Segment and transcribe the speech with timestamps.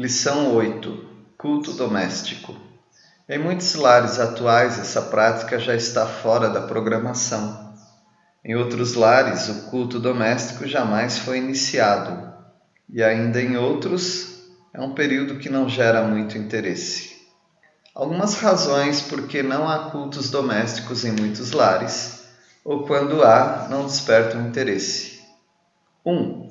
[0.00, 1.06] Lição 8:
[1.36, 2.54] Culto doméstico.
[3.28, 7.74] Em muitos lares atuais, essa prática já está fora da programação.
[8.44, 12.32] Em outros lares, o culto doméstico jamais foi iniciado,
[12.88, 14.38] e ainda em outros,
[14.72, 17.16] é um período que não gera muito interesse.
[17.92, 22.22] Algumas razões por que não há cultos domésticos em muitos lares,
[22.64, 25.18] ou quando há, não despertam interesse.
[26.06, 26.12] 1.
[26.12, 26.48] Um,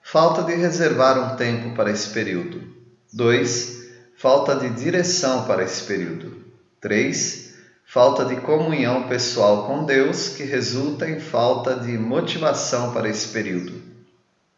[0.00, 2.83] falta de reservar um tempo para esse período.
[3.14, 3.84] 2.
[4.16, 6.44] Falta de direção para esse período.
[6.80, 7.54] 3.
[7.86, 13.80] Falta de comunhão pessoal com Deus, que resulta em falta de motivação para esse período.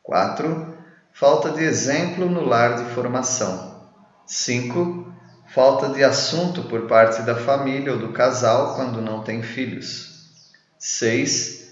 [0.02, 0.74] 4.
[1.12, 3.78] Falta de exemplo no lar de formação.
[4.24, 5.12] 5.
[5.52, 10.30] Falta de assunto por parte da família ou do casal quando não tem filhos.
[10.78, 11.66] 6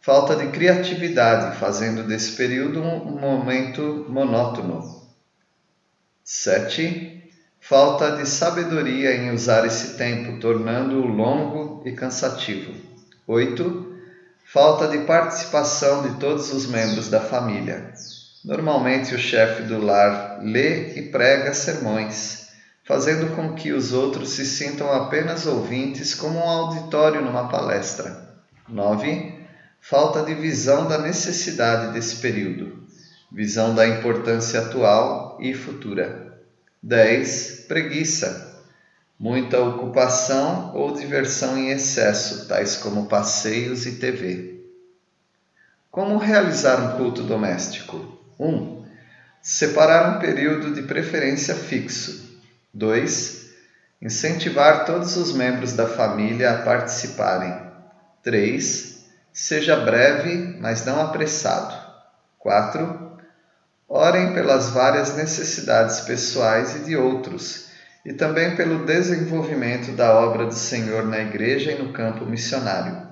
[0.00, 5.03] falta de criatividade, fazendo desse período um momento monótono.
[6.24, 7.22] 7.
[7.60, 12.72] Falta de sabedoria em usar esse tempo, tornando-o longo e cansativo.
[13.26, 13.94] 8.
[14.50, 17.92] Falta de participação de todos os membros da família.
[18.42, 22.48] Normalmente, o chefe do lar lê e prega sermões,
[22.84, 28.34] fazendo com que os outros se sintam apenas ouvintes, como um auditório numa palestra.
[28.66, 29.44] 9
[29.86, 32.83] falta de visão da necessidade desse período,
[33.34, 36.38] visão da importância atual e futura.
[36.80, 37.64] 10.
[37.66, 38.62] Preguiça,
[39.18, 44.60] muita ocupação ou diversão em excesso, tais como passeios e TV.
[45.90, 48.16] Como realizar um culto doméstico?
[48.38, 48.46] 1.
[48.46, 48.84] Um,
[49.42, 52.38] separar um período de preferência fixo.
[52.72, 53.48] 2.
[54.00, 57.52] Incentivar todos os membros da família a participarem.
[58.22, 58.94] 3
[59.32, 61.74] Seja breve, mas não apressado.
[62.38, 63.13] 4.
[63.88, 67.66] Orem pelas várias necessidades pessoais e de outros,
[68.04, 73.06] e também pelo desenvolvimento da obra do Senhor na igreja e no campo missionário.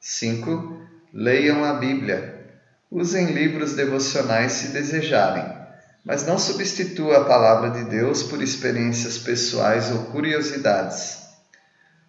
[0.00, 0.80] 5.
[1.12, 2.46] Leiam a Bíblia.
[2.90, 5.44] Usem livros devocionais se desejarem,
[6.04, 11.24] mas não substitua a palavra de Deus por experiências pessoais ou curiosidades.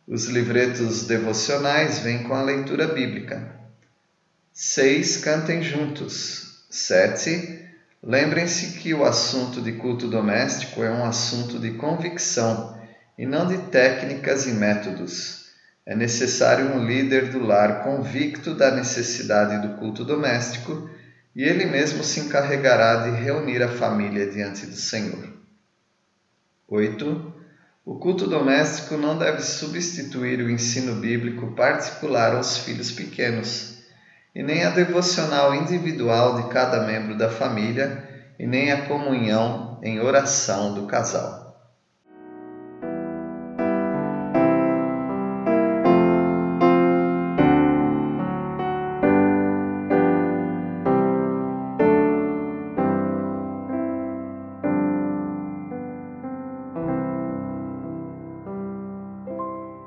[0.07, 3.49] Os livretos devocionais vêm com a leitura bíblica.
[4.53, 5.17] 6.
[5.17, 6.65] Cantem juntos.
[6.69, 7.64] 7.
[8.05, 12.79] Lembrem-se que o assunto de culto doméstico é um assunto de convicção
[13.17, 15.45] e não de técnicas e métodos.
[15.83, 20.87] É necessário um líder do lar convicto da necessidade do culto doméstico
[21.35, 25.33] e ele mesmo se encarregará de reunir a família diante do Senhor.
[26.67, 27.33] 8.
[27.83, 33.74] O culto doméstico não deve substituir o ensino bíblico particular aos filhos pequenos,
[34.35, 38.03] e nem a devocional individual de cada membro da família,
[38.37, 41.44] e nem a comunhão em oração do casal.